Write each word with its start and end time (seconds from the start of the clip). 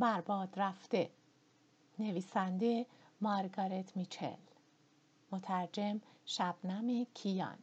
برباد 0.00 0.48
رفته. 0.56 1.10
نویسنده 1.98 2.86
مارگارت 3.20 3.96
میچل. 3.96 4.36
مترجم 5.32 6.00
شبنم 6.26 7.04
کیان. 7.14 7.58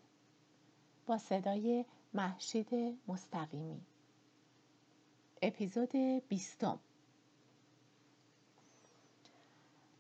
با 1.06 1.18
صدای 1.18 1.86
محشید 2.14 3.00
مستقیمی. 3.08 3.82
اپیزود 5.42 5.92
بیستم. 6.28 6.80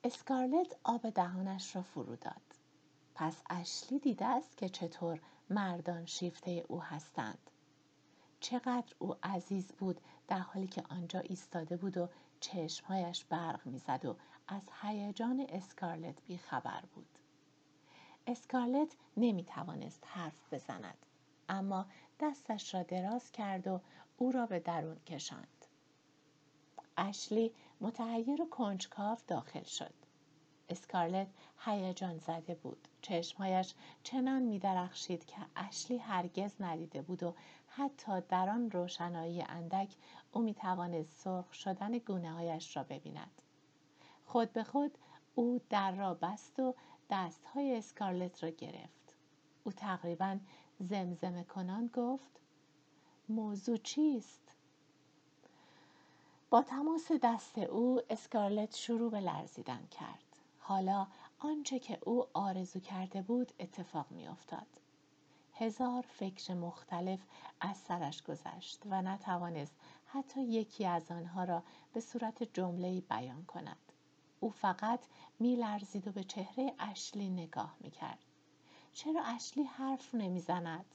اسکارلت 0.03 0.75
آب 0.83 1.09
دهانش 1.09 1.75
را 1.75 1.81
فرو 1.81 2.15
داد. 2.15 2.41
پس 3.15 3.41
اشلی 3.49 3.99
دیده 3.99 4.25
است 4.25 4.57
که 4.57 4.69
چطور 4.69 5.19
مردان 5.49 6.05
شیفته 6.05 6.65
او 6.67 6.81
هستند. 6.83 7.51
چقدر 8.39 8.95
او 8.99 9.15
عزیز 9.23 9.71
بود 9.71 10.01
در 10.27 10.39
حالی 10.39 10.67
که 10.67 10.83
آنجا 10.89 11.19
ایستاده 11.19 11.77
بود 11.77 11.97
و 11.97 12.09
چشمهایش 12.39 13.25
برق 13.25 13.65
می‌زد 13.65 14.05
و 14.05 14.15
از 14.47 14.61
هیجان 14.81 15.45
اسکارلت 15.49 16.21
بیخبر 16.25 16.81
بود. 16.95 17.09
اسکارلت 18.27 18.95
نمی 19.17 19.43
توانست 19.43 20.03
حرف 20.07 20.53
بزند 20.53 20.97
اما 21.49 21.85
دستش 22.19 22.73
را 22.73 22.83
دراز 22.83 23.31
کرد 23.31 23.67
و 23.67 23.81
او 24.17 24.31
را 24.31 24.45
به 24.45 24.59
درون 24.59 24.99
کشاند. 24.99 25.65
اشلی 26.97 27.53
متحیر 27.81 28.41
و 28.41 28.49
کنجکاو 28.49 29.17
داخل 29.27 29.63
شد. 29.63 29.93
اسکارلت 30.69 31.27
هیجان 31.65 32.17
زده 32.17 32.55
بود 32.55 32.87
چشمهایش 33.01 33.73
چنان 34.03 34.41
می 34.41 34.59
درخشید 34.59 35.25
که 35.25 35.35
اشلی 35.55 35.97
هرگز 35.97 36.55
ندیده 36.59 37.01
بود 37.01 37.23
و 37.23 37.33
حتی 37.67 38.21
در 38.29 38.49
آن 38.49 38.71
روشنایی 38.71 39.41
اندک 39.41 39.95
او 40.31 40.41
می 40.41 40.53
توانست 40.53 41.19
سرخ 41.19 41.53
شدن 41.53 41.97
گونه 41.97 42.31
هایش 42.31 42.77
را 42.77 42.83
ببیند. 42.83 43.41
خود 44.25 44.53
به 44.53 44.63
خود 44.63 44.97
او 45.35 45.61
در 45.69 45.91
را 45.91 46.13
بست 46.13 46.59
و 46.59 46.75
دست 47.09 47.45
های 47.45 47.77
اسکارلت 47.77 48.43
را 48.43 48.49
گرفت. 48.49 49.15
او 49.63 49.71
تقریبا 49.71 50.37
زمزمه 50.79 51.43
کنان 51.43 51.87
گفت 51.87 52.39
موضوع 53.29 53.77
چیست؟ 53.77 54.41
با 56.49 56.61
تماس 56.61 57.11
دست 57.11 57.57
او 57.57 58.01
اسکارلت 58.09 58.75
شروع 58.75 59.11
به 59.11 59.19
لرزیدن 59.19 59.87
کرد. 59.91 60.26
حالا 60.67 61.07
آنچه 61.39 61.79
که 61.79 61.99
او 62.05 62.25
آرزو 62.33 62.79
کرده 62.79 63.21
بود 63.21 63.51
اتفاق 63.59 64.11
می 64.11 64.27
افتاد. 64.27 64.67
هزار 65.53 66.01
فکر 66.01 66.53
مختلف 66.53 67.19
از 67.61 67.77
سرش 67.77 68.23
گذشت 68.23 68.81
و 68.85 69.01
نتوانست 69.01 69.75
حتی 70.05 70.43
یکی 70.43 70.85
از 70.85 71.11
آنها 71.11 71.43
را 71.43 71.63
به 71.93 71.99
صورت 71.99 72.43
جمله 72.43 73.01
بیان 73.01 73.45
کند. 73.45 73.91
او 74.39 74.49
فقط 74.49 74.99
میلرزید 75.39 76.07
و 76.07 76.11
به 76.11 76.23
چهره 76.23 76.73
اشلی 76.79 77.29
نگاه 77.29 77.75
می‌کرد. 77.79 78.25
چرا 78.93 79.23
اشلی 79.23 79.63
حرف 79.63 80.15
نمی‌زند؟ 80.15 80.85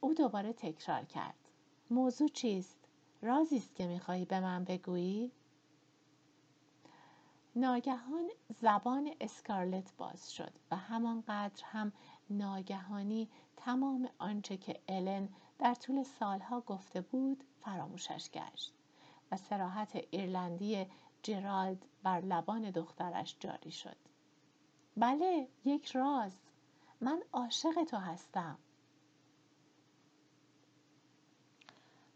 او 0.00 0.14
دوباره 0.14 0.52
تکرار 0.52 1.04
کرد. 1.04 1.48
موضوع 1.90 2.28
چیست؟ 2.28 2.78
رازی 3.22 3.56
است 3.56 3.74
که 3.74 3.86
می‌خواهی 3.86 4.24
به 4.24 4.40
من 4.40 4.64
بگویی؟ 4.64 5.32
ناگهان 7.56 8.30
زبان 8.48 9.10
اسکارلت 9.20 9.92
باز 9.96 10.32
شد 10.32 10.52
و 10.70 10.76
همانقدر 10.76 11.64
هم 11.64 11.92
ناگهانی 12.30 13.28
تمام 13.56 14.08
آنچه 14.18 14.56
که 14.56 14.80
الن 14.88 15.28
در 15.58 15.74
طول 15.74 16.02
سالها 16.02 16.60
گفته 16.60 17.00
بود 17.00 17.44
فراموشش 17.60 18.30
گشت 18.30 18.72
و 19.32 19.36
سراحت 19.36 19.96
ایرلندی 20.10 20.86
جرالد 21.22 21.86
بر 22.02 22.20
لبان 22.20 22.70
دخترش 22.70 23.36
جاری 23.40 23.70
شد. 23.70 23.96
بله 24.96 25.48
یک 25.64 25.86
راز. 25.86 26.40
من 27.00 27.22
عاشق 27.32 27.84
تو 27.84 27.96
هستم. 27.96 28.58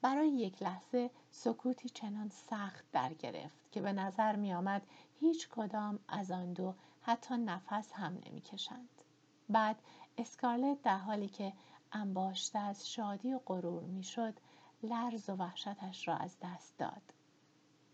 برای 0.02 0.28
یک 0.28 0.62
لحظه 0.62 1.10
سکوتی 1.30 1.88
چنان 1.88 2.28
سخت 2.28 2.84
در 2.92 3.14
گرفت 3.14 3.72
که 3.72 3.80
به 3.80 3.92
نظر 3.92 4.36
می 4.36 4.54
آمد 4.54 4.82
هیچ 5.20 5.48
کدام 5.48 5.98
از 6.08 6.30
آن 6.30 6.52
دو 6.52 6.74
حتی 7.02 7.36
نفس 7.36 7.92
هم 7.92 8.18
نمی 8.26 8.40
کشند. 8.40 9.02
بعد 9.48 9.76
اسکارلت 10.18 10.82
در 10.82 10.98
حالی 10.98 11.28
که 11.28 11.52
انباشته 11.92 12.58
از 12.58 12.90
شادی 12.90 13.32
و 13.32 13.40
غرور 13.46 13.82
می‌شد 13.82 14.34
لرز 14.82 15.30
و 15.30 15.36
وحشتش 15.36 16.08
را 16.08 16.16
از 16.16 16.36
دست 16.42 16.78
داد. 16.78 17.02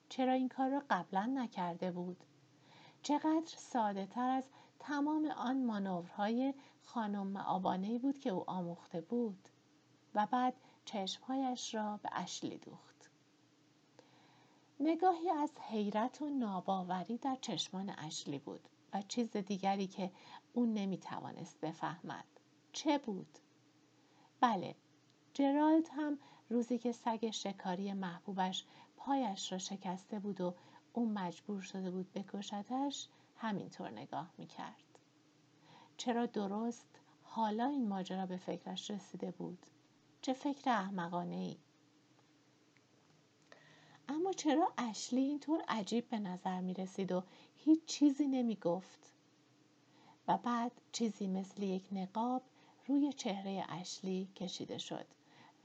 چرا 0.09 0.33
این 0.33 0.49
کار 0.49 0.71
را 0.71 0.83
قبلا 0.91 1.27
نکرده 1.35 1.91
بود؟ 1.91 2.25
چقدر 3.03 3.55
ساده 3.57 4.07
تر 4.07 4.29
از 4.29 4.45
تمام 4.79 5.27
آن 5.27 5.65
مانورهای 5.65 6.55
خانم 6.83 7.27
معابانه 7.27 7.99
بود 7.99 8.19
که 8.19 8.31
او 8.31 8.51
آموخته 8.51 9.01
بود. 9.01 9.49
و 10.15 10.27
بعد 10.27 10.55
چشمهایش 10.87 11.75
را 11.75 11.97
به 12.03 12.09
اشلی 12.13 12.59
دوخت. 12.59 13.11
نگاهی 14.81 15.31
از 15.31 15.51
حیرت 15.61 16.23
و 16.23 16.29
ناباوری 16.29 17.19
در 17.19 17.37
چشمان 17.41 17.95
اشلی 17.99 18.39
بود 18.39 18.69
و 18.93 19.03
چیز 19.03 19.37
دیگری 19.37 19.87
که 19.87 20.11
او 20.53 20.67
نمی 20.67 20.99
توانست 20.99 21.61
بفهمد. 21.61 22.25
چه 22.73 22.99
بود؟ 22.99 23.39
بله 24.41 24.75
جرالد 25.35 25.89
هم 25.93 26.19
روزی 26.51 26.79
که 26.79 26.93
سگ 26.93 27.31
شکاری 27.31 27.93
محبوبش 27.93 28.65
پایش 28.97 29.53
را 29.53 29.59
شکسته 29.59 30.19
بود 30.19 30.41
و 30.41 30.55
او 30.93 31.09
مجبور 31.09 31.63
شده 31.63 31.91
بود 31.91 32.13
بکشدش 32.13 33.09
همینطور 33.37 33.91
نگاه 33.91 34.31
می‌کرد. 34.39 34.99
چرا 35.97 36.27
درست 36.27 36.89
حالا 37.23 37.67
این 37.67 37.89
ماجرا 37.89 38.27
به 38.27 38.37
فکرش 38.37 38.91
رسیده 38.91 39.31
بود؟ 39.31 39.67
چه 40.27 40.33
فکر 40.33 40.71
احمقانه 40.71 41.35
ای 41.35 41.57
اما 44.09 44.33
چرا 44.33 44.73
اشلی 44.79 45.21
اینطور 45.21 45.65
عجیب 45.69 46.09
به 46.09 46.19
نظر 46.19 46.61
می 46.61 46.75
رسید 46.75 47.13
و 47.13 47.23
هیچ 47.57 47.85
چیزی 47.85 48.27
نمی 48.27 48.57
گفت 48.57 49.13
و 50.29 50.39
بعد 50.39 50.73
چیزی 50.93 51.27
مثل 51.27 51.63
یک 51.63 51.85
نقاب 51.93 52.43
روی 52.87 53.13
چهره 53.13 53.65
اشلی 53.69 54.29
کشیده 54.37 54.79
شد 54.79 55.07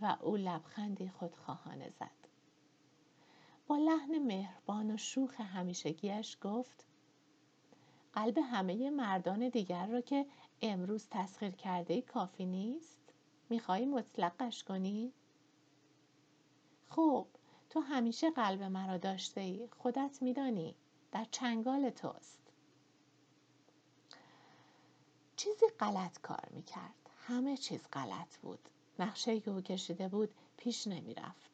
و 0.01 0.17
او 0.21 0.37
لبخندی 0.37 1.09
خودخواهانه 1.09 1.89
زد. 1.89 2.27
با 3.67 3.77
لحن 3.77 4.19
مهربان 4.19 4.91
و 4.91 4.97
شوخ 4.97 5.41
همیشگیش 5.41 6.37
گفت 6.41 6.85
قلب 8.13 8.37
همه 8.37 8.89
مردان 8.89 9.49
دیگر 9.49 9.87
را 9.87 10.01
که 10.01 10.25
امروز 10.61 11.07
تسخیر 11.11 11.51
کرده 11.51 12.01
کافی 12.01 12.45
نیست؟ 12.45 13.00
می‌خواهی 13.51 13.85
مطلقش 13.85 14.63
کنی؟ 14.63 15.13
خب 16.89 17.27
تو 17.69 17.79
همیشه 17.79 18.31
قلب 18.31 18.63
مرا 18.63 18.97
داشته 18.97 19.41
ای 19.41 19.67
خودت 19.79 20.17
میدانی 20.21 20.75
در 21.11 21.25
چنگال 21.31 21.89
توست. 21.89 22.39
چیزی 25.35 25.65
غلط 25.79 26.21
کار 26.21 26.47
می‌کرد. 26.51 27.09
همه 27.27 27.57
چیز 27.57 27.87
غلط 27.93 28.37
بود. 28.37 28.59
نقشه 28.99 29.39
که 29.39 29.51
او 29.51 29.61
کشیده 29.61 30.07
بود 30.07 30.29
پیش 30.57 30.87
نمی‌رفت. 30.87 31.51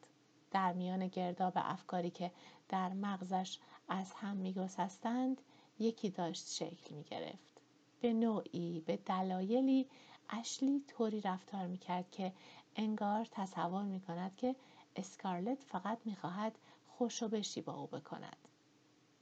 در 0.50 0.72
میان 0.72 1.08
گرداب 1.08 1.52
افکاری 1.56 2.10
که 2.10 2.30
در 2.68 2.88
مغزش 2.92 3.58
از 3.88 4.12
هم 4.12 4.36
میگسستند 4.36 5.40
یکی 5.78 6.10
داشت 6.10 6.48
شکل 6.48 6.94
می‌گرفت. 6.94 7.60
به 8.00 8.12
نوعی 8.12 8.80
به 8.80 8.96
دلایلی 8.96 9.88
اشلی 10.28 10.80
طوری 10.88 11.20
رفتار 11.20 11.66
می‌کرد 11.66 12.10
که 12.10 12.32
انگار 12.76 13.24
تصور 13.24 13.82
می‌کند 13.82 14.36
که 14.36 14.56
اسکارلت 14.96 15.62
فقط 15.62 15.98
می‌خواهد 16.04 16.58
خوشو 16.88 17.28
بشی 17.28 17.60
با 17.60 17.74
او 17.74 17.86
بکند. 17.86 18.48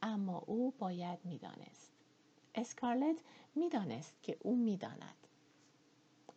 اما 0.02 0.38
او 0.38 0.70
باید 0.78 1.18
می‌دانست. 1.24 1.92
اسکارلت 2.54 3.16
می‌دانست 3.54 4.22
که 4.22 4.36
او 4.40 4.56
می‌داند. 4.56 5.26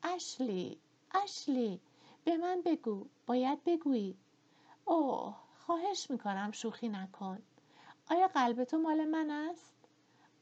اشلی 0.03 0.79
اشلی 1.11 1.81
به 2.23 2.37
من 2.37 2.61
بگو 2.65 3.07
باید 3.27 3.63
بگویی. 3.63 4.17
اوه 4.85 5.35
خواهش 5.65 6.11
می‌کنم 6.11 6.51
شوخی 6.51 6.89
نکن. 6.89 7.39
آیا 8.11 8.27
قلب 8.27 8.63
تو 8.63 8.77
مال 8.77 9.05
من 9.05 9.29
است؟ 9.29 9.75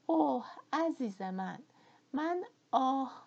اوه 0.06 0.46
عزیز 0.74 1.22
من 1.22 1.60
من 2.14 2.44
آه 2.72 3.27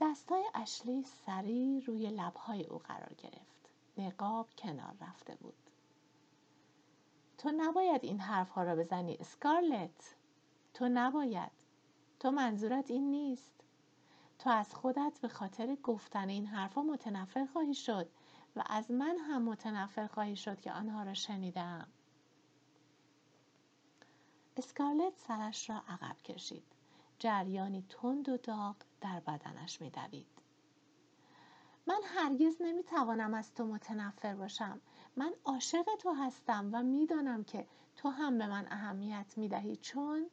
دستای 0.00 0.44
اشلی 0.54 1.02
سری 1.02 1.80
روی 1.80 2.06
لبهای 2.06 2.64
او 2.64 2.78
قرار 2.78 3.14
گرفت. 3.14 3.70
نقاب 3.98 4.48
کنار 4.58 4.94
رفته 5.00 5.34
بود. 5.34 5.70
تو 7.38 7.52
نباید 7.56 8.04
این 8.04 8.20
حرفها 8.20 8.62
را 8.62 8.76
بزنی 8.76 9.16
اسکارلت. 9.20 10.14
تو 10.74 10.88
نباید. 10.88 11.52
تو 12.20 12.30
منظورت 12.30 12.90
این 12.90 13.10
نیست. 13.10 13.54
تو 14.38 14.50
از 14.50 14.74
خودت 14.74 15.18
به 15.22 15.28
خاطر 15.28 15.74
گفتن 15.74 16.28
این 16.28 16.46
حرفها 16.46 16.82
متنفر 16.82 17.46
خواهی 17.46 17.74
شد 17.74 18.08
و 18.56 18.62
از 18.66 18.90
من 18.90 19.18
هم 19.18 19.42
متنفر 19.42 20.06
خواهی 20.06 20.36
شد 20.36 20.60
که 20.60 20.72
آنها 20.72 21.02
را 21.02 21.14
شنیدم. 21.14 21.88
اسکارلت 24.56 25.16
سرش 25.16 25.70
را 25.70 25.82
عقب 25.88 26.16
کشید. 26.22 26.64
جریانی 27.18 27.84
تند 27.88 28.28
و 28.28 28.36
داغ 28.36 28.76
در 29.06 29.20
بدنش 29.20 29.80
میدوید. 29.80 30.26
من 31.86 32.00
هرگز 32.04 32.56
نمی‌توانم 32.60 33.34
از 33.34 33.54
تو 33.54 33.66
متنفر 33.66 34.34
باشم. 34.34 34.80
من 35.16 35.34
عاشق 35.44 35.84
تو 35.98 36.12
هستم 36.12 36.70
و 36.72 36.82
می‌دانم 36.82 37.44
که 37.44 37.66
تو 37.96 38.08
هم 38.08 38.38
به 38.38 38.46
من 38.46 38.66
اهمیت 38.70 39.34
می‌دهی. 39.36 39.76
چون 39.76 40.30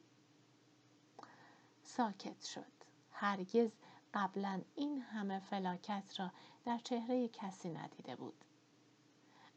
ساکت 1.82 2.42
شد. 2.42 2.72
هرگز 3.12 3.70
قبلا 4.14 4.62
این 4.74 5.00
همه 5.00 5.40
فلاکت 5.40 6.20
را 6.20 6.30
در 6.64 6.78
چهره 6.78 7.28
کسی 7.28 7.68
ندیده 7.68 8.16
بود. 8.16 8.44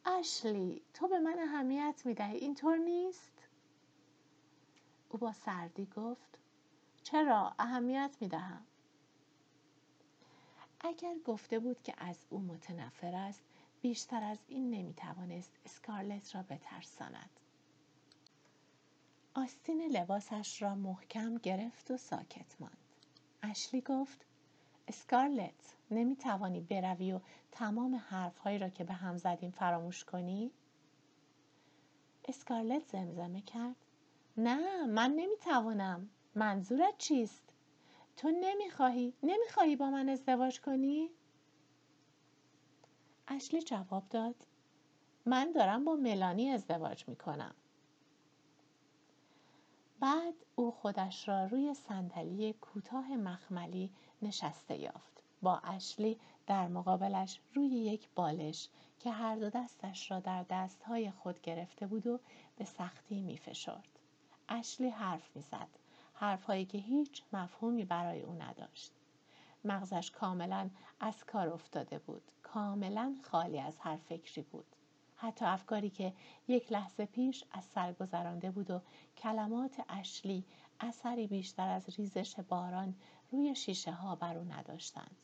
اشلی 0.06 0.82
تو 0.94 1.08
به 1.08 1.20
من 1.20 1.40
اهمیت 1.40 2.02
می‌دهی. 2.06 2.38
اینطور 2.38 2.78
نیست؟ 2.78 3.34
او 5.10 5.20
با 5.20 5.32
سردی 5.32 5.86
گفت 5.86 6.40
چرا 7.04 7.54
اهمیت 7.60 8.18
می‌دهم؟ 8.22 8.66
اگر 10.80 11.16
گفته 11.26 11.60
بود 11.60 11.82
که 11.84 11.94
از 11.98 12.18
او 12.30 12.40
متنفر 12.40 13.16
است 13.16 13.44
بیشتر 13.82 14.24
از 14.24 14.38
این 14.48 14.70
نمی‌توانست 14.70 15.52
اسکارلت 15.66 16.36
را 16.36 16.44
بترساند 16.44 17.30
آستین 19.34 19.82
لباسش 19.82 20.62
را 20.62 20.76
محکم 20.76 21.38
گرفت 21.38 21.92
و 21.92 21.98
ساکت 21.98 22.56
ماند 22.60 22.78
اشلی 23.42 23.82
گفت 23.82 24.26
اسکارلت 24.88 25.76
نمی 25.92 26.16
توانی 26.16 26.62
بروی 26.62 27.12
و 27.14 27.20
تمام 27.52 27.96
حرفهایی 27.96 28.58
را 28.58 28.70
که 28.70 28.84
به 28.84 28.94
هم 28.94 29.18
زدیم 29.18 29.52
فراموش 29.52 30.04
کنی؟ 30.04 30.52
اسکارلت 32.26 32.88
زمزمه 32.88 33.42
کرد 33.42 33.76
نه 34.38 34.86
من 34.86 35.12
نمی 35.12 35.38
توانم 35.42 36.10
منظورت 36.36 36.98
چیست؟ 36.98 37.47
تو 38.18 38.32
نمی‌خواهی 38.32 39.14
نمی‌خواهی 39.24 39.76
با 39.76 39.90
من 39.90 40.10
ازدواج 40.10 40.62
کنی؟ 40.62 41.10
اشلی 43.28 43.62
جواب 43.62 44.10
داد 44.10 44.36
من 45.26 45.52
دارم 45.52 45.86
با 45.86 45.96
ملانی 45.96 46.50
ازدواج 46.50 47.08
می‌کنم 47.08 47.56
بعد 50.00 50.34
او 50.56 50.72
خودش 50.72 51.28
را 51.28 51.46
روی 51.46 51.74
صندلی 51.74 52.54
کوتاه 52.54 53.16
مخملی 53.18 53.92
نشسته 54.22 54.78
یافت 54.78 55.24
با 55.42 55.58
اشلی 55.58 56.20
در 56.48 56.68
مقابلش 56.68 57.40
روی 57.54 57.68
یک 57.68 58.10
بالش 58.16 58.70
که 59.00 59.12
هر 59.12 59.36
دو 59.36 59.50
دستش 59.50 60.12
را 60.12 60.20
در 60.20 60.44
دستهای 60.44 61.12
خود 61.12 61.42
گرفته 61.42 61.88
بود 61.88 62.08
و 62.08 62.20
به 62.58 62.66
سختی 62.66 63.22
می 63.22 63.38
فشرد. 63.38 64.00
اشلی 64.50 64.90
حرف 64.90 65.36
می 65.36 65.42
زد. 65.42 65.68
حرفهایی 66.20 66.66
که 66.66 66.78
هیچ 66.78 67.24
مفهومی 67.34 67.86
برای 67.86 68.22
او 68.22 68.34
نداشت. 68.34 68.92
مغزش 69.66 70.12
کاملا 70.12 70.70
از 71.00 71.24
کار 71.24 71.50
افتاده 71.50 72.00
بود. 72.00 72.22
کاملا 72.44 73.16
خالی 73.24 73.60
از 73.60 73.80
هر 73.80 73.98
فکری 73.98 74.42
بود. 74.42 74.66
حتی 75.16 75.46
افکاری 75.46 75.90
که 75.90 76.14
یک 76.48 76.72
لحظه 76.72 77.06
پیش 77.06 77.44
از 77.52 77.64
سر 77.64 77.94
گذرانده 77.94 78.52
بود 78.52 78.72
و 78.72 78.82
کلمات 79.18 79.82
اشلی 79.90 80.44
اثری 80.80 81.28
بیشتر 81.28 81.70
از 81.70 82.00
ریزش 82.00 82.40
باران 82.40 82.96
روی 83.32 83.56
شیشه 83.56 83.92
ها 83.92 84.16
بر 84.16 84.38
او 84.38 84.54
نداشتند. 84.54 85.16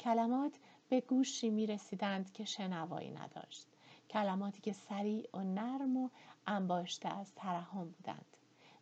کلمات 0.00 0.52
به 0.88 1.00
گوشی 1.00 1.50
می 1.50 1.66
رسیدند 1.66 2.32
که 2.32 2.44
شنوایی 2.44 3.10
نداشت. 3.10 3.66
کلماتی 4.10 4.60
که 4.60 4.72
سریع 4.72 5.28
و 5.34 5.40
نرم 5.40 5.96
و 5.96 6.08
انباشته 6.46 7.08
از 7.08 7.34
ترحم 7.34 7.88
بودند. 7.88 8.31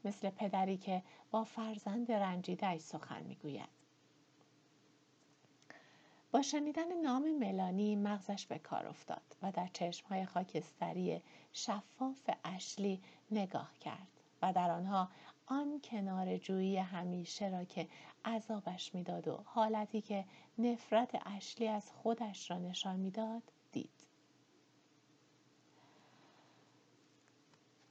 مثل 0.05 0.31
پدری 0.31 0.77
که 0.77 1.03
با 1.31 1.45
فرزند 1.45 2.13
رنجیده 2.13 2.79
سخن 2.79 3.23
می‌گوید. 3.23 3.81
با 6.33 6.43
شنیدن 6.43 7.01
نام 7.01 7.39
ملانی 7.39 7.97
مغزش 7.97 8.47
به 8.47 8.59
کار 8.59 8.87
افتاد 8.87 9.37
و 9.43 9.53
در 9.53 9.69
چشمهای 9.73 10.27
خاکستری 10.27 11.23
شفاف 11.53 12.31
اشلی 12.45 13.01
نگاه 13.31 13.71
کرد 13.81 14.09
و 14.43 14.53
در 14.53 14.71
آنها 14.71 15.09
آن 15.47 15.81
کنار 15.85 16.37
جویی 16.37 16.77
همیشه 16.77 17.49
را 17.49 17.65
که 17.65 17.89
عذابش 18.25 18.95
می‌داد 18.95 19.29
و 19.29 19.41
حالتی 19.45 20.01
که 20.01 20.25
نفرت 20.59 21.23
اشلی 21.27 21.69
از 21.69 21.91
خودش 21.93 22.51
را 22.51 22.59
نشان 22.59 22.97
می‌داد 22.97 23.43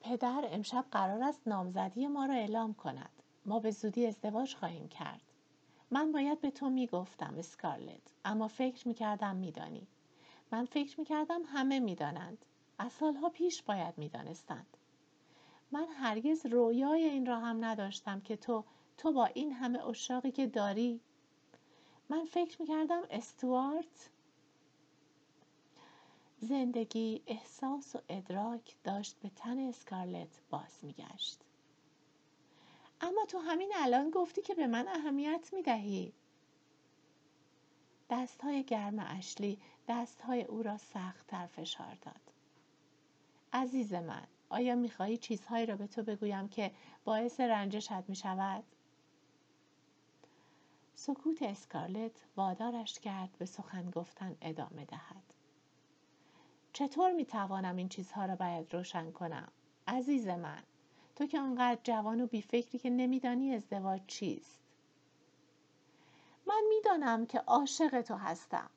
پدر 0.09 0.47
امشب 0.51 0.85
قرار 0.91 1.23
است 1.23 1.47
نامزدی 1.47 2.07
ما 2.07 2.25
را 2.25 2.33
اعلام 2.33 2.73
کند. 2.73 3.23
ما 3.45 3.59
به 3.59 3.71
زودی 3.71 4.05
ازدواج 4.05 4.55
خواهیم 4.55 4.87
کرد. 4.87 5.21
من 5.91 6.11
باید 6.11 6.41
به 6.41 6.51
تو 6.51 6.69
می‌گفتم 6.69 7.35
اسکارلت 7.37 8.13
اما 8.25 8.47
فکر 8.47 8.87
می‌کردم 8.87 9.35
میدانی. 9.35 9.87
من 10.51 10.65
فکر 10.65 10.99
می‌کردم 10.99 11.41
همه 11.45 11.79
می‌دانند. 11.79 12.45
از 12.79 12.91
سالها 12.91 13.29
پیش 13.29 13.63
باید 13.63 13.97
می‌دانستند. 13.97 14.77
من 15.71 15.85
هرگز 15.87 16.45
رویای 16.45 17.03
این 17.03 17.25
را 17.25 17.39
هم 17.39 17.65
نداشتم 17.65 18.21
که 18.21 18.37
تو 18.37 18.63
تو 18.97 19.11
با 19.11 19.25
این 19.25 19.51
همه 19.51 19.87
اشاقی 19.87 20.31
که 20.31 20.47
داری. 20.47 21.01
من 22.09 22.25
فکر 22.25 22.61
می‌کردم 22.61 23.01
استوارت 23.09 24.09
زندگی 26.41 27.21
احساس 27.27 27.95
و 27.95 27.99
ادراک 28.09 28.75
داشت 28.83 29.19
به 29.19 29.29
تن 29.29 29.59
اسکارلت 29.59 30.41
باز 30.49 30.79
میگشت 30.81 31.39
اما 33.01 33.25
تو 33.25 33.39
همین 33.39 33.71
الان 33.75 34.09
گفتی 34.09 34.41
که 34.41 34.55
به 34.55 34.67
من 34.67 34.87
اهمیت 34.87 35.49
می 35.53 35.61
دهی. 35.61 36.13
دست 38.09 38.41
های 38.41 38.63
گرم 38.63 38.99
اشلی 38.99 39.59
دست 39.87 40.21
های 40.21 40.43
او 40.43 40.63
را 40.63 40.77
سختتر 40.77 41.45
فشار 41.45 41.97
داد. 42.01 42.21
عزیز 43.53 43.93
من 43.93 44.27
آیا 44.49 44.75
می 44.75 44.89
خواهی 44.89 45.17
چیزهایی 45.17 45.65
را 45.65 45.75
به 45.75 45.87
تو 45.87 46.03
بگویم 46.03 46.47
که 46.47 46.71
باعث 47.03 47.39
رنجشت 47.39 48.09
می 48.09 48.15
شود؟ 48.15 48.63
سکوت 50.95 51.41
اسکارلت 51.41 52.25
وادارش 52.37 52.99
کرد 52.99 53.29
به 53.39 53.45
سخن 53.45 53.89
گفتن 53.89 54.37
ادامه 54.41 54.85
دهد. 54.85 55.38
چطور 56.79 57.11
می 57.11 57.25
توانم 57.25 57.75
این 57.75 57.89
چیزها 57.89 58.25
را 58.25 58.35
باید 58.35 58.73
روشن 58.73 59.11
کنم؟ 59.11 59.47
عزیز 59.87 60.27
من 60.27 60.63
تو 61.15 61.25
که 61.25 61.39
آنقدر 61.39 61.79
جوان 61.83 62.21
و 62.21 62.27
بیفکری 62.27 62.79
که 62.79 62.89
نمیدانی 62.89 63.53
ازدواج 63.55 64.01
چیست؟ 64.07 64.59
من 66.47 66.63
می‌دانم 66.69 67.25
که 67.25 67.39
عاشق 67.39 68.01
تو 68.01 68.15
هستم. 68.15 68.69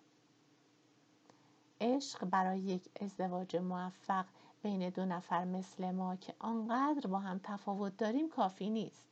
عشق 1.80 2.24
برای 2.24 2.58
یک 2.58 2.82
ازدواج 3.00 3.56
موفق 3.56 4.24
بین 4.62 4.90
دو 4.90 5.04
نفر 5.04 5.44
مثل 5.44 5.90
ما 5.90 6.16
که 6.16 6.34
آنقدر 6.38 7.06
با 7.06 7.18
هم 7.18 7.40
تفاوت 7.44 7.96
داریم 7.96 8.28
کافی 8.28 8.70
نیست. 8.70 9.06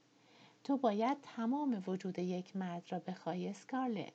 تو 0.64 0.76
باید 0.76 1.18
تمام 1.22 1.82
وجود 1.86 2.18
یک 2.18 2.56
مرد 2.56 2.82
را 2.92 2.98
بخواهی 2.98 3.48
اسکارلت. 3.48 4.12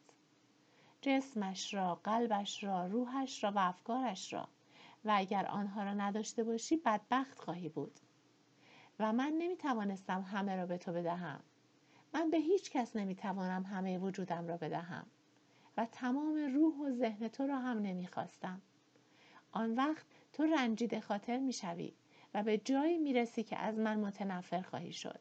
جسمش 1.01 1.74
را 1.74 1.96
قلبش 1.96 2.63
را 2.63 2.88
روحش 2.88 3.44
را 3.44 3.51
و 3.51 3.60
افکارش 3.60 4.34
را. 4.34 4.48
و 5.05 5.13
اگر 5.15 5.45
آنها 5.45 5.83
را 5.83 5.93
نداشته 5.93 6.43
باشی 6.43 6.77
بدبخت 6.77 7.39
خواهی 7.39 7.69
بود 7.69 8.00
و 9.00 9.13
من 9.13 9.33
نمی 9.38 9.57
توانستم 9.57 10.21
همه 10.21 10.55
را 10.55 10.65
به 10.65 10.77
تو 10.77 10.93
بدهم. 10.93 11.43
من 12.13 12.29
به 12.29 12.38
هیچ 12.38 12.71
کس 12.71 12.95
نمی 12.95 13.15
توانم 13.15 13.63
همه 13.63 13.97
وجودم 13.97 14.47
را 14.47 14.57
بدهم 14.57 15.05
و 15.77 15.85
تمام 15.85 16.35
روح 16.53 16.75
و 16.75 16.91
ذهن 16.91 17.27
تو 17.27 17.47
را 17.47 17.59
هم 17.59 17.77
نمی 17.77 18.07
خواستم. 18.07 18.62
آن 19.51 19.75
وقت 19.75 20.05
تو 20.33 20.43
رنجیده 20.43 21.01
خاطر 21.01 21.38
می 21.38 21.53
شوی 21.53 21.93
و 22.33 22.43
به 22.43 22.57
جایی 22.57 22.97
می 22.97 23.13
رسی 23.13 23.43
که 23.43 23.57
از 23.57 23.77
من 23.77 24.00
متنفر 24.00 24.62
خواهی 24.62 24.93
شد. 24.93 25.19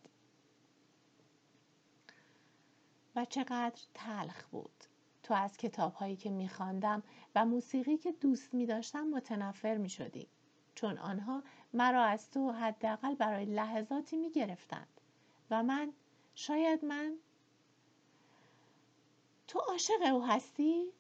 و 3.17 3.25
چقدر 3.25 3.83
تلخ 3.95 4.45
بود. 4.45 4.85
تو 5.23 5.35
از 5.35 5.57
کتاب 5.57 5.95
هایی 5.95 6.17
که 6.17 6.31
می 6.31 6.49
خواندم 6.49 7.03
و 7.35 7.45
موسیقی 7.45 7.97
که 7.97 8.13
دوست 8.13 8.55
می 8.55 8.67
داشتم 8.67 9.07
متنفر 9.07 9.77
می 9.77 9.89
شدی. 9.89 10.29
چون 10.75 10.99
آنها 10.99 11.43
مرا 11.73 12.05
از 12.05 12.31
تو 12.31 12.53
حداقل 12.53 13.15
برای 13.15 13.45
لحظاتی 13.45 14.17
می 14.17 14.31
گرفتند 14.31 15.01
و 15.51 15.63
من 15.63 15.93
شاید 16.35 16.85
من 16.85 17.17
تو 19.49 19.59
عاشق 19.59 20.13
او 20.13 20.27
هستی؟ 20.27 20.93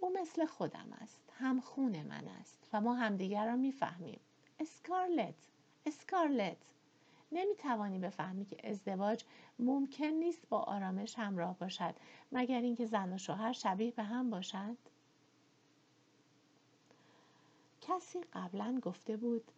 او 0.00 0.12
مثل 0.12 0.46
خودم 0.46 0.88
است 1.00 1.32
هم 1.38 1.60
خون 1.60 2.02
من 2.02 2.28
است 2.28 2.68
و 2.72 2.80
ما 2.80 2.94
همدیگر 2.94 3.46
را 3.46 3.56
می‌فهمیم 3.56 4.20
اسکارلت 4.60 5.48
اسکارلت 5.86 6.56
نمی 7.32 7.54
توانی 7.54 7.98
بفهمی 7.98 8.44
که 8.44 8.70
ازدواج 8.70 9.24
ممکن 9.58 10.04
نیست 10.04 10.48
با 10.48 10.58
آرامش 10.60 11.18
همراه 11.18 11.58
باشد 11.58 11.94
مگر 12.32 12.60
اینکه 12.60 12.86
زن 12.86 13.12
و 13.12 13.18
شوهر 13.18 13.52
شبیه 13.52 13.90
به 13.90 14.02
هم 14.02 14.30
باشند 14.30 14.78
کسی 17.88 18.20
قبلا 18.32 18.80
گفته 18.82 19.16
بود 19.16 19.52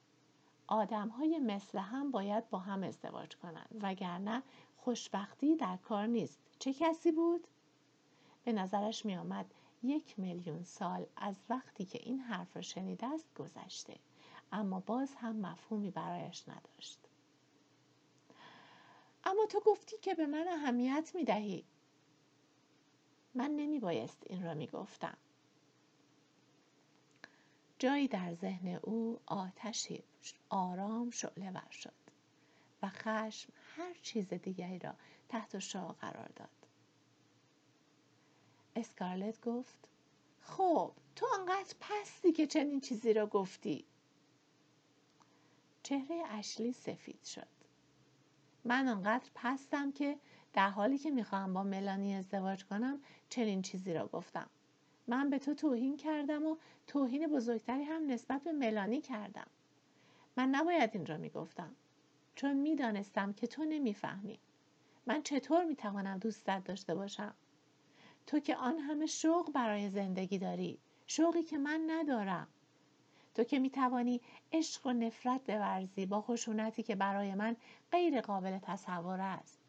آدم 0.66 1.08
های 1.08 1.38
مثل 1.38 1.78
هم 1.78 2.10
باید 2.10 2.50
با 2.50 2.58
هم 2.58 2.82
ازدواج 2.82 3.36
کنند 3.36 3.80
وگرنه 3.82 4.42
خوشبختی 4.76 5.56
در 5.56 5.76
کار 5.76 6.06
نیست. 6.06 6.38
چه 6.58 6.72
کسی 6.72 7.12
بود؟ 7.12 7.46
به 8.44 8.52
نظرش 8.52 9.06
می 9.06 9.16
آمد 9.16 9.54
یک 9.82 10.18
میلیون 10.18 10.62
سال 10.62 11.06
از 11.16 11.36
وقتی 11.48 11.84
که 11.84 11.98
این 12.02 12.18
حرف 12.20 12.56
را 12.56 12.62
شنیده 12.62 13.06
است 13.06 13.34
گذشته 13.34 13.96
اما 14.52 14.80
باز 14.80 15.14
هم 15.14 15.36
مفهومی 15.36 15.90
برایش 15.90 16.48
نداشت. 16.48 16.98
اما 19.24 19.46
تو 19.46 19.60
گفتی 19.66 19.96
که 19.98 20.14
به 20.14 20.26
من 20.26 20.48
اهمیت 20.48 21.12
می 21.14 21.24
دهی 21.24 21.64
من 23.34 23.50
نمی 23.50 23.78
بایست 23.78 24.22
این 24.26 24.44
را 24.44 24.54
می 24.54 24.66
گفتم 24.66 25.16
جایی 27.78 28.08
در 28.08 28.34
ذهن 28.34 28.68
او 28.68 29.20
آتشی 29.26 30.04
آرام 30.48 31.10
شعله 31.10 31.50
ور 31.50 31.70
شد 31.70 31.92
و 32.82 32.88
خشم 32.88 33.52
هر 33.76 33.94
چیز 34.02 34.34
دیگری 34.34 34.78
را 34.78 34.94
تحت 35.28 35.58
شعا 35.58 35.92
قرار 35.92 36.28
داد. 36.36 36.48
اسکارلت 38.76 39.40
گفت 39.40 39.88
خب 40.40 40.92
تو 41.16 41.26
انقدر 41.38 41.74
پستی 41.80 42.32
که 42.32 42.46
چنین 42.46 42.80
چیزی 42.80 43.12
را 43.12 43.26
گفتی. 43.26 43.84
چهره 45.82 46.22
اشلی 46.30 46.72
سفید 46.72 47.24
شد. 47.24 47.48
من 48.64 48.88
انقدر 48.88 49.30
پستم 49.34 49.92
که 49.92 50.18
در 50.52 50.70
حالی 50.70 50.98
که 50.98 51.10
می‌خواهم 51.10 51.54
با 51.54 51.62
ملانی 51.62 52.14
ازدواج 52.14 52.64
کنم 52.64 53.00
چنین 53.28 53.62
چیزی 53.62 53.94
را 53.94 54.06
گفتم. 54.06 54.50
من 55.08 55.30
به 55.30 55.38
تو 55.38 55.54
توهین 55.54 55.96
کردم 55.96 56.46
و 56.46 56.56
توهین 56.86 57.26
بزرگتری 57.26 57.82
هم 57.82 58.06
نسبت 58.06 58.44
به 58.44 58.52
ملانی 58.52 59.00
کردم. 59.00 59.46
من 60.36 60.48
نباید 60.48 60.90
این 60.92 61.06
را 61.06 61.16
می‌گفتم 61.16 61.76
چون 62.34 62.52
می‌دانستم 62.52 63.32
که 63.32 63.46
تو 63.46 63.64
نمی‌فهمی. 63.64 64.38
من 65.06 65.22
چطور 65.22 65.64
می‌توانم 65.64 66.18
دوستت 66.18 66.64
داشته 66.64 66.94
باشم؟ 66.94 67.34
تو 68.26 68.38
که 68.38 68.56
آن 68.56 68.78
همه 68.78 69.06
شوق 69.06 69.52
برای 69.52 69.90
زندگی 69.90 70.38
داری 70.38 70.78
شوقی 71.06 71.42
که 71.42 71.58
من 71.58 71.84
ندارم. 71.86 72.48
تو 73.34 73.44
که 73.44 73.58
می‌توانی 73.58 74.20
عشق 74.52 74.86
و 74.86 74.92
نفرت 74.92 75.50
بورزی 75.50 76.06
با 76.06 76.20
خشونتی 76.20 76.82
که 76.82 76.94
برای 76.94 77.34
من 77.34 77.56
غیر 77.92 78.20
قابل 78.20 78.58
تصور 78.58 79.20
است. 79.20 79.60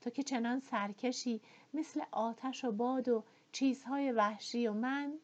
تو 0.00 0.10
که 0.10 0.22
چنان 0.22 0.60
سرکشی 0.60 1.40
مثل 1.74 2.00
آتش 2.10 2.64
و 2.64 2.72
باد 2.72 3.08
و 3.08 3.24
چیزهای 3.56 4.12
وحشی 4.12 4.66
و 4.66 4.72
من 4.72 5.18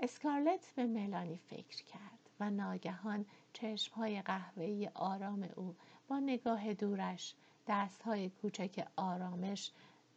اسکارلت 0.00 0.72
به 0.76 0.86
ملانی 0.86 1.36
فکر 1.36 1.84
کرد 1.84 2.30
و 2.40 2.50
ناگهان 2.50 3.26
چشمهای 3.52 4.22
قهوه‌ای 4.22 4.90
آرام 4.94 5.48
او 5.56 5.74
با 6.08 6.20
نگاه 6.20 6.74
دورش 6.74 7.34
دستهای 7.66 8.30
کوچک 8.30 8.88
آرامش 8.96 9.70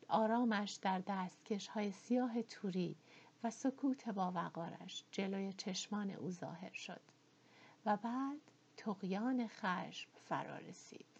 آرامش 0.08 0.74
در 0.74 1.02
دستکش 1.08 1.68
های 1.68 1.92
سیاه 1.92 2.42
توری 2.42 2.96
و 3.44 3.50
سکوت 3.50 4.10
با 4.10 4.32
وقارش 4.32 5.04
جلوی 5.12 5.54
چشمان 5.54 6.12
او 6.12 6.32
ظاهر 6.32 6.74
شد 6.74 7.02
و 7.86 7.98
بعد 7.98 8.42
تقیان 8.78 9.48
خشم 9.48 10.10
فرا 10.26 10.58
رسید 10.58 11.15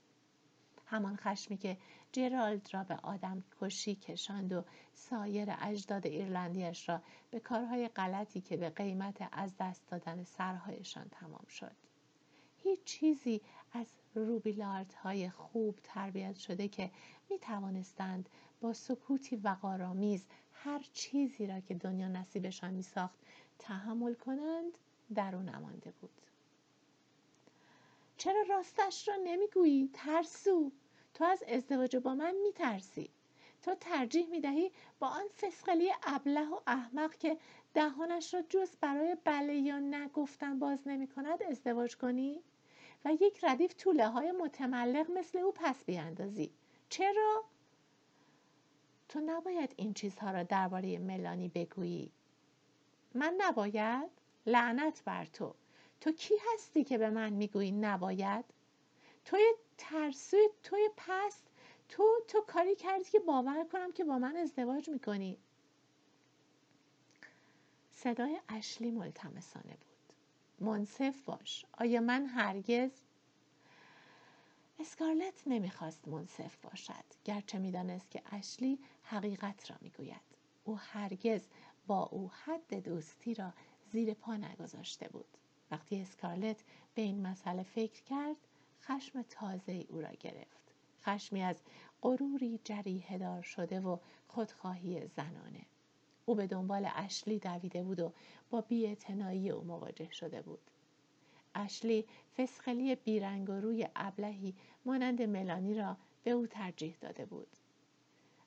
همان 0.86 1.16
خشمی 1.16 1.58
که 1.58 1.78
جرالد 2.12 2.74
را 2.74 2.84
به 2.84 2.96
آدم 2.96 3.44
کشی 3.62 3.96
کشاند 3.96 4.54
و 4.54 4.64
سایر 4.94 5.56
اجداد 5.62 6.08
ایرلندیش 6.08 6.90
را 6.90 7.02
به 7.32 7.40
کارهای 7.40 7.88
غلطی 7.88 8.42
که 8.42 8.58
به 8.58 8.70
قیمت 8.70 9.30
از 9.32 9.54
دست 9.60 9.88
دادن 9.88 10.24
سرهایشان 10.24 11.10
تمام 11.12 11.46
شد. 11.50 11.76
هیچ 12.58 12.84
چیزی 12.84 13.42
از 13.74 13.88
روبیلارد 14.16 14.94
های 14.94 15.30
خوب 15.30 15.80
تربیت 15.84 16.36
شده 16.36 16.68
که 16.68 16.92
می 17.30 17.40
توانستند 17.40 18.30
با 18.62 18.74
سکوتی 18.74 19.36
وقارآمیز 19.36 20.28
هر 20.54 20.80
چیزی 20.94 21.48
را 21.48 21.60
که 21.60 21.74
دنیا 21.74 22.08
نصیبشان 22.08 22.74
می 22.74 22.84
ساخت 22.84 23.20
تحمل 23.60 24.14
کنند 24.14 24.78
در 25.16 25.36
او 25.36 25.42
نمانده 25.42 25.92
بود. 25.92 26.22
چرا 28.18 28.42
راستش 28.50 29.08
را 29.08 29.16
نمی‌گویی؟ 29.24 29.90
ترسو. 29.94 30.72
تو 31.14 31.24
از 31.24 31.44
ازدواج 31.48 31.96
با 31.96 32.16
من 32.16 32.36
میترسی. 32.36 33.10
تو 33.62 33.76
ترجیح 33.76 34.28
می‌دهی 34.28 34.72
با 35.00 35.08
آن 35.08 35.28
فسقلی 35.42 35.92
ابله 36.04 36.50
و 36.50 36.60
احمق 36.68 37.16
که 37.16 37.38
دهانش 37.74 38.34
را 38.34 38.42
جز 38.42 38.76
برای 38.82 39.18
بله 39.24 39.56
یا 39.56 39.80
نگفتن 39.80 40.60
باز 40.60 40.88
نمی 40.88 41.08
کند 41.08 41.44
ازدواج 41.44 41.98
کنی؟ 41.98 42.44
و 43.06 43.14
یک 43.22 43.44
ردیف 43.44 43.76
طوله 43.78 44.08
های 44.08 44.32
متملق 44.32 45.12
مثل 45.12 45.38
او 45.38 45.52
پس 45.52 45.84
بیاندازی. 45.84 46.52
چرا؟ 46.90 47.44
تو 49.10 49.20
نباید 49.20 49.74
این 49.78 49.94
چیزها 49.94 50.32
را 50.32 50.44
درباره 50.44 51.00
ملانی 51.00 51.48
بگویی. 51.50 52.12
من 53.14 53.36
نباید؟ 53.38 54.10
لعنت 54.46 55.04
بر 55.06 55.26
تو. 55.26 55.56
تو 56.06 56.12
کی 56.12 56.34
هستی 56.54 56.84
که 56.84 56.98
به 56.98 57.10
من 57.10 57.34
می‌گویی 57.34 57.72
نباید؟ 57.72 58.46
توی 59.26 59.54
ترسوی 59.78 60.50
توی 60.64 60.90
پست 60.98 61.44
تو 61.90 62.04
تو 62.28 62.42
کاری 62.42 62.76
کردی 62.76 63.04
که 63.04 63.20
باور 63.20 63.66
کنم 63.72 63.92
که 63.92 64.04
با 64.04 64.20
من 64.20 64.36
ازدواج 64.36 64.90
می‌کنی. 64.90 65.38
صدای 67.92 68.40
اشلی 68.50 68.92
ملتمسانه 68.92 69.66
بود. 69.66 70.14
منصف 70.68 71.22
باش. 71.26 71.66
آیا 71.78 72.02
من 72.02 72.26
هرگز؟ 72.26 72.92
اسکارلت 74.80 75.44
نمی‌خواست 75.48 76.08
منصف 76.08 76.56
باشد. 76.56 77.06
گرچه 77.24 77.58
می‌دانست 77.58 78.12
که 78.12 78.22
اشلی 78.32 78.80
حقیقت 79.04 79.72
را 79.72 79.78
می‌گوید. 79.82 80.22
او 80.66 80.78
هرگز 80.78 81.42
با 81.88 82.04
او 82.04 82.32
حد 82.32 82.74
دوستی 82.74 83.34
را 83.34 83.54
زیر 83.92 84.14
پا 84.14 84.36
نگذاشته 84.36 85.08
بود. 85.08 85.38
وقتی 85.72 86.02
اسکارلت 86.02 86.64
به 86.96 87.02
این 87.02 87.28
مسئله 87.28 87.64
فکر 87.64 88.04
کرد 88.04 88.36
خشم 88.82 89.22
تازه 89.22 89.86
او 89.90 90.02
را 90.02 90.12
گرفت. 90.20 90.72
خشمی 91.04 91.42
از 91.44 91.62
غروری 92.02 92.60
جریه 92.64 93.18
دار 93.18 93.42
شده 93.42 93.80
و 93.80 93.98
خودخواهی 94.28 95.08
زنانه. 95.08 95.66
او 96.26 96.36
به 96.36 96.48
دنبال 96.48 96.90
اشلی 96.96 97.40
دویده 97.40 97.84
بود 97.84 98.00
و 98.00 98.14
با 98.50 98.62
بیاعتنایی 98.62 99.50
او 99.50 99.64
مواجه 99.64 100.12
شده 100.12 100.42
بود. 100.42 100.72
اشلی 101.56 102.06
فسخلی 102.38 102.96
بیرنگ 102.96 103.50
و 103.50 103.54
روی 103.54 103.88
ابلهی 103.96 104.56
مانند 104.86 105.22
ملانی 105.22 105.74
را 105.74 105.98
به 106.24 106.32
او 106.32 106.48
ترجیح 106.48 106.96
داده 107.02 107.26
بود. 107.26 107.48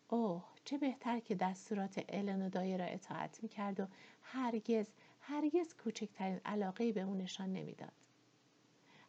اوه 0.08 0.44
چه 0.64 0.78
بهتر 0.78 1.20
که 1.20 1.34
دستورات 1.34 2.04
الن 2.08 2.42
و 2.42 2.48
دایی 2.48 2.78
را 2.78 2.84
اطاعت 2.84 3.42
می‌کرد 3.42 3.80
و 3.80 3.86
هرگز 4.22 4.86
هرگز 5.30 5.74
کوچکترین 5.74 6.40
علاقه 6.44 6.92
به 6.92 7.00
او 7.00 7.14
نشان 7.14 7.52
نمی‌داد. 7.52 7.92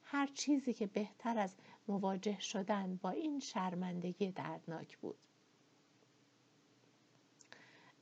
هر 0.03 0.27
چیزی 0.27 0.73
که 0.73 0.87
بهتر 0.87 1.37
از 1.37 1.55
مواجه 1.87 2.39
شدن 2.39 2.95
با 2.95 3.09
این 3.09 3.39
شرمندگی 3.39 4.31
دردناک 4.31 4.97
بود. 4.97 5.17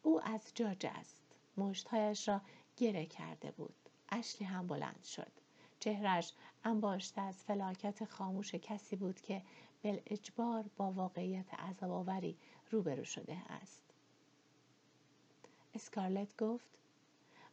او 0.03 0.21
از 0.21 0.51
جا 0.55 0.73
جست 0.73 1.23
مشتهایش 1.57 2.27
را 2.27 2.41
گره 2.77 3.05
کرده 3.05 3.51
بود. 3.51 3.75
اشلی 4.09 4.47
هم 4.47 4.67
بلند 4.67 5.03
شد. 5.03 5.31
چهرش 5.79 6.33
انباشته 6.63 7.21
از 7.21 7.43
فلاکت 7.43 8.05
خاموش 8.05 8.55
کسی 8.55 8.95
بود 8.95 9.21
که 9.21 9.41
اجبار 9.83 10.65
با 10.77 10.91
واقعیت 10.91 11.53
عذابآوری 11.53 12.37
روبرو 12.71 13.03
شده 13.03 13.37
است. 13.49 13.83
اسکارلت 15.73 16.37
گفت 16.37 16.77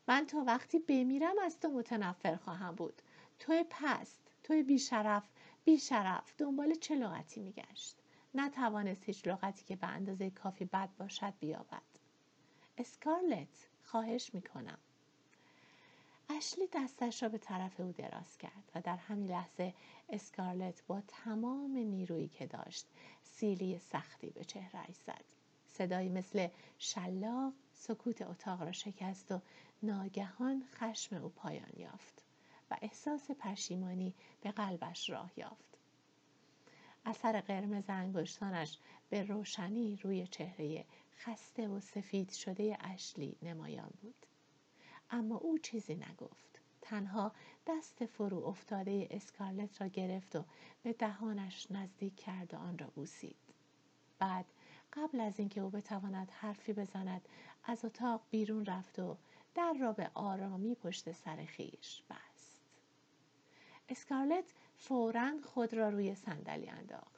من 0.09 0.27
تا 0.27 0.45
وقتی 0.47 0.79
بمیرم 0.79 1.35
از 1.43 1.61
تو 1.61 1.69
متنفر 1.69 2.37
خواهم 2.37 2.75
بود. 2.75 3.03
توی 3.39 3.65
پست 3.71 4.21
توی 4.43 4.63
بیشرف 4.63 5.25
بیشرف 5.65 6.35
دنبال 6.39 6.75
چه 6.75 6.95
لغتی 6.95 7.41
میگشت؟ 7.41 7.97
نتوانست 8.35 9.05
هیچ 9.05 9.29
لغتی 9.29 9.65
که 9.65 9.77
به 9.77 9.87
اندازه 9.87 10.31
کافی 10.31 10.65
بد 10.65 10.89
باشد 10.99 11.35
بیابد. 11.41 11.83
اسکارلت 12.79 13.69
خواهش 13.85 14.35
می‌کنم. 14.35 14.79
اشلی 16.29 16.69
دستش 16.73 17.23
را 17.23 17.29
به 17.29 17.39
طرف 17.39 17.81
او 17.81 17.93
دراز 17.93 18.39
کرد 18.39 18.73
و 18.75 18.81
در 18.81 18.97
همین 18.97 19.31
لحظه 19.31 19.75
اسکارلت 20.09 20.83
با 20.87 21.03
تمام 21.09 21.77
نیرویی 21.77 22.29
که 22.29 22.47
داشت 22.47 22.87
سیلی 23.23 23.79
سختی 23.79 24.31
به 24.31 24.45
چهرهش 24.45 24.95
زد. 25.07 25.25
صدایی 25.67 26.09
مثل 26.09 26.49
شلاق 26.79 27.53
سکوت 27.75 28.23
اتاق 28.23 28.63
را 28.63 28.73
شکست 28.73 29.33
و 29.33 29.41
ناگهان 29.83 30.65
خشم 30.75 31.17
او 31.17 31.29
پایان 31.29 31.73
یافت 31.77 32.23
و 32.71 32.77
احساس 32.83 33.31
پشیمانی 33.31 34.15
به 34.41 34.51
قلبش 34.51 35.11
راه 35.11 35.33
یافت. 35.37 35.79
اثر 37.05 37.41
قرمز 37.41 37.85
انگشتانش 37.89 38.79
به 39.11 39.23
روشنی 39.23 39.97
روی 39.97 40.27
چهره 40.27 40.85
خسته 41.17 41.69
و 41.69 41.81
سفید 41.81 42.31
شده 42.31 42.77
اشلی 42.81 43.37
نمایان 43.43 43.91
بود. 44.03 44.27
اما 45.11 45.37
او 45.37 45.59
چیزی 45.59 45.95
نگفت. 45.95 46.61
تنها 46.81 47.33
دست 47.67 48.07
فرو 48.07 48.45
افتاده 48.47 49.09
اسکارلت 49.11 49.81
را 49.81 49.87
گرفت 49.87 50.37
و 50.37 50.45
به 50.83 50.93
دهانش 50.93 51.67
نزدیک 51.71 52.17
کرد 52.17 52.55
و 52.55 52.57
آن 52.57 52.79
را 52.79 52.87
بوسید. 52.87 53.37
بعد 54.19 54.47
قبل 54.93 55.21
از 55.21 55.39
اینکه 55.39 55.61
او 55.61 55.71
بتواند 55.71 56.31
حرفی 56.31 56.73
بزند 56.73 57.29
از 57.65 57.85
اتاق 57.85 58.21
بیرون 58.31 58.67
رفت 58.67 58.99
و 58.99 59.17
در 59.55 59.73
را 59.81 59.93
به 59.93 60.11
آرامی 60.15 60.75
پشت 60.75 61.13
سر 61.13 61.45
خیش 61.45 62.03
بست. 62.11 62.63
اسکارلت 63.89 64.53
فورا 64.77 65.33
خود 65.45 65.75
را 65.75 65.89
روی 65.89 66.15
صندلی 66.15 66.69
انداخت. 66.69 67.15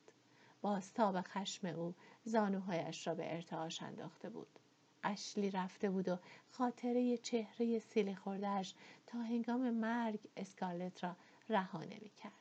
تاب 0.95 1.21
خشم 1.21 1.66
او 1.66 1.95
زانوهایش 2.25 3.07
را 3.07 3.14
به 3.14 3.35
ارتعاش 3.35 3.83
انداخته 3.83 4.28
بود. 4.28 4.59
اشلی 5.02 5.50
رفته 5.50 5.90
بود 5.90 6.09
و 6.09 6.19
خاطره 6.50 7.19
چهره 7.19 7.78
سیلی 7.78 8.14
خوردهش 8.14 8.75
تا 9.07 9.19
هنگام 9.19 9.71
مرگ 9.71 10.21
اسکارلت 10.37 11.05
را 11.05 11.16
رها 11.49 11.85
نمی 11.85 12.11
کرد. 12.23 12.33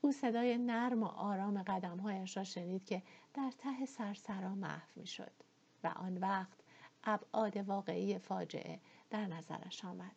او 0.00 0.12
صدای 0.12 0.58
نرم 0.58 1.02
و 1.02 1.06
آرام 1.06 1.62
قدمهایش 1.62 2.36
را 2.36 2.44
شنید 2.44 2.84
که 2.84 3.02
در 3.34 3.52
ته 3.58 3.86
سرسرا 3.86 4.54
محو 4.54 4.88
می 4.96 5.06
شد 5.06 5.32
و 5.84 5.88
آن 5.88 6.18
وقت 6.18 6.65
ابعاد 7.06 7.56
واقعی 7.56 8.18
فاجعه 8.18 8.80
در 9.10 9.26
نظرش 9.26 9.84
آمد. 9.84 10.16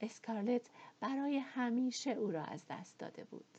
اسکارلت 0.00 0.70
برای 1.00 1.38
همیشه 1.38 2.10
او 2.10 2.30
را 2.30 2.44
از 2.44 2.64
دست 2.70 2.98
داده 2.98 3.24
بود. 3.24 3.58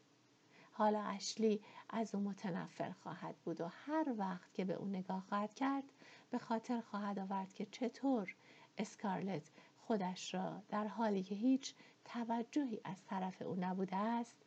حالا 0.71 1.03
اشلی 1.03 1.61
از 1.89 2.15
او 2.15 2.21
متنفر 2.21 2.91
خواهد 2.91 3.35
بود 3.45 3.61
و 3.61 3.67
هر 3.67 4.13
وقت 4.17 4.53
که 4.53 4.65
به 4.65 4.73
او 4.73 4.85
نگاه 4.85 5.21
خواهد 5.21 5.53
کرد 5.53 5.83
به 6.31 6.37
خاطر 6.37 6.81
خواهد 6.81 7.19
آورد 7.19 7.53
که 7.53 7.65
چطور 7.65 8.35
اسکارلت 8.77 9.51
خودش 9.77 10.33
را 10.33 10.61
در 10.69 10.87
حالی 10.87 11.23
که 11.23 11.35
هیچ 11.35 11.75
توجهی 12.05 12.81
از 12.83 13.03
طرف 13.05 13.41
او 13.41 13.55
نبوده 13.59 13.95
است 13.95 14.37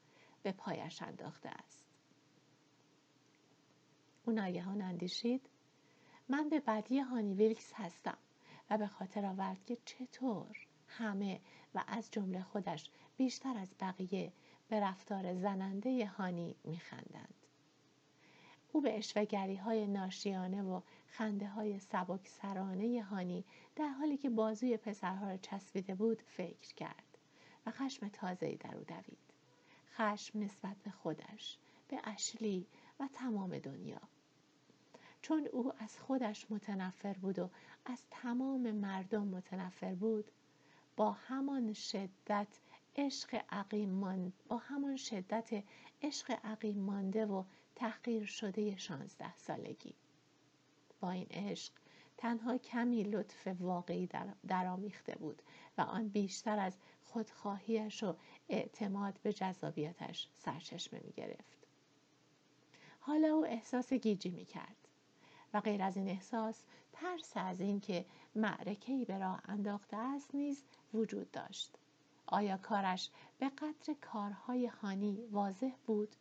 به 0.42 0.52
پایش 0.52 1.02
انداخته 1.02 1.49
است 1.49 1.87
او 4.26 4.32
ناگهان 4.32 4.82
اندیشید 4.82 5.49
من 6.28 6.49
به 6.49 6.61
بدی 6.61 7.00
هانی 7.00 7.35
ویلکس 7.35 7.73
هستم 7.75 8.18
و 8.71 8.78
به 8.78 8.87
خاطر 8.87 9.26
آورد 9.26 9.64
که 9.64 9.78
چطور 9.85 10.66
همه 10.88 11.40
و 11.75 11.85
از 11.87 12.11
جمله 12.11 12.42
خودش 12.42 12.90
بیشتر 13.16 13.59
از 13.59 13.75
بقیه 13.80 14.33
به 14.68 14.80
رفتار 14.80 15.35
زننده 15.35 16.06
هانی 16.06 16.56
میخندند. 16.64 17.35
او 18.73 18.80
به 18.80 18.99
اشوگری 18.99 19.56
های 19.56 19.87
ناشیانه 19.87 20.62
و 20.62 20.80
خنده 21.09 21.49
های 21.49 21.78
سبک 21.78 22.28
سرانه 22.28 23.02
هانی 23.02 23.45
در 23.76 23.88
حالی 23.88 24.16
که 24.16 24.30
بازوی 24.30 24.76
پسرها 24.76 25.28
را 25.28 25.37
چسبیده 25.37 25.95
بود 25.95 26.23
فکر 26.23 26.75
کرد 26.75 27.18
و 27.66 27.71
خشم 27.71 28.09
تازه‌ای 28.09 28.56
در 28.56 28.76
او 28.76 28.85
دوید. 28.85 29.18
خشم 29.92 30.38
نسبت 30.38 30.76
به 30.85 30.90
خودش 30.90 31.59
به 31.88 32.00
اشلی 32.04 32.66
و 33.00 33.09
تمام 33.12 33.59
دنیا. 33.59 34.00
چون 35.26 35.49
او 35.52 35.73
از 35.78 35.99
خودش 35.99 36.50
متنفر 36.50 37.12
بود 37.12 37.38
و 37.38 37.50
از 37.85 38.02
تمام 38.11 38.71
مردم 38.71 39.28
متنفر 39.28 39.95
بود 39.95 40.30
با 40.97 41.12
همان 41.12 41.73
شدت 41.73 42.49
عشق 42.97 43.42
عقیم 43.50 44.33
با 44.49 44.56
همان 44.56 44.97
شدت 44.97 45.64
عشق 46.03 46.38
عقیم 46.44 46.79
مانده 46.79 47.27
و 47.27 47.44
تحقیر 47.74 48.24
شده 48.24 48.77
شانزده 48.77 49.37
سالگی 49.37 49.94
با 51.01 51.11
این 51.11 51.27
عشق 51.31 51.72
تنها 52.16 52.59
کمی 52.59 53.03
لطف 53.03 53.48
واقعی 53.61 54.09
درآمیخته 54.48 55.14
بود 55.14 55.42
و 55.79 55.83
آن 55.83 56.09
بیشتر 56.09 56.59
از 56.59 56.77
خودخواهیش 57.03 58.03
و 58.03 58.16
اعتماد 58.48 59.18
به 59.22 59.33
جذابیتش 59.33 60.29
سرچشمه 60.33 61.01
می 61.05 61.12
گرفت. 61.12 61.66
حالا 63.01 63.29
او 63.29 63.46
احساس 63.46 63.92
گیجی 63.92 64.31
می 64.31 64.44
کرد 64.44 64.86
غیر 65.61 65.83
از 65.83 65.97
این 65.97 66.09
احساس 66.09 66.62
ترس 66.92 67.33
از 67.35 67.61
اینکه 67.61 68.05
معرکه‌ای 68.35 69.05
به 69.05 69.19
راه 69.19 69.42
انداخته 69.45 69.97
است 69.97 70.35
نیز 70.35 70.64
وجود 70.95 71.31
داشت. 71.31 71.79
آیا 72.27 72.57
کارش 72.57 73.11
به 73.38 73.49
قدر 73.49 73.95
کارهای 74.01 74.66
هانی 74.66 75.29
واضح 75.31 75.73
بود؟ 75.87 76.16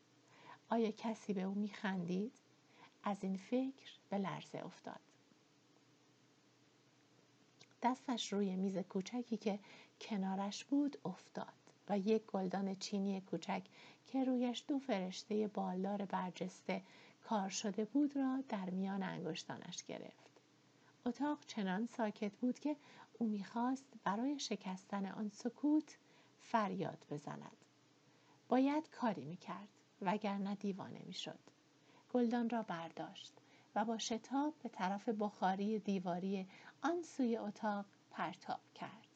آیا 0.69 0.91
کسی 0.91 1.33
به 1.33 1.43
او 1.43 1.55
میخندید؟ 1.55 2.33
از 3.03 3.23
این 3.23 3.37
فکر 3.37 3.91
به 4.09 4.17
لرزه 4.17 4.65
افتاد. 4.65 4.99
دستش 7.83 8.33
روی 8.33 8.55
میز 8.55 8.77
کوچکی 8.77 9.37
که 9.37 9.59
کنارش 10.01 10.65
بود 10.65 10.97
افتاد 11.05 11.53
و 11.89 11.97
یک 11.97 12.25
گلدان 12.25 12.75
چینی 12.75 13.21
کوچک 13.21 13.61
که 14.07 14.23
رویش 14.23 14.63
دو 14.67 14.79
فرشته 14.79 15.47
بالدار 15.47 16.05
برجسته 16.05 16.81
کار 17.29 17.49
شده 17.49 17.85
بود 17.85 18.15
را 18.15 18.43
در 18.49 18.69
میان 18.69 19.03
انگشتانش 19.03 19.83
گرفت. 19.83 20.41
اتاق 21.05 21.45
چنان 21.47 21.85
ساکت 21.85 22.31
بود 22.31 22.59
که 22.59 22.75
او 23.17 23.27
می‌خواست 23.27 23.85
برای 24.03 24.39
شکستن 24.39 25.05
آن 25.05 25.29
سکوت 25.29 25.97
فریاد 26.39 27.05
بزند. 27.11 27.57
باید 28.49 28.89
کاری 28.89 29.25
می‌کرد 29.25 29.67
وگرنه 30.01 30.55
دیوانه 30.55 31.01
می‌شد. 31.05 31.39
گلدان 32.13 32.49
را 32.49 32.63
برداشت 32.63 33.33
و 33.75 33.85
با 33.85 33.97
شتاب 33.97 34.53
به 34.63 34.69
طرف 34.69 35.09
بخاری 35.09 35.79
دیواری 35.79 36.47
آن 36.81 37.01
سوی 37.01 37.37
اتاق 37.37 37.85
پرتاب 38.11 38.59
کرد. 38.75 39.07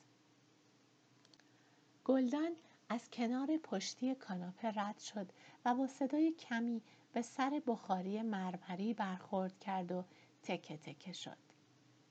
گلدان 2.05 2.55
از 2.89 3.09
کنار 3.11 3.57
پشتی 3.57 4.15
کاناپه 4.15 4.71
رد 4.75 4.99
شد 4.99 5.29
و 5.65 5.75
با 5.75 5.87
صدای 5.87 6.31
کمی 6.31 6.81
به 7.13 7.21
سر 7.21 7.61
بخاری 7.67 8.21
مرمری 8.21 8.93
برخورد 8.93 9.59
کرد 9.59 9.91
و 9.91 10.03
تکه 10.43 10.77
تکه 10.77 11.13
شد. 11.13 11.37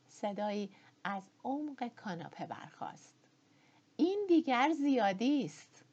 صدایی 0.09 0.71
از 1.05 1.23
عمق 1.45 1.89
کاناپه 1.89 2.47
برخاست. 2.47 3.15
این 3.97 4.25
دیگر 4.29 4.73
زیادی 4.73 5.45
است. 5.45 5.85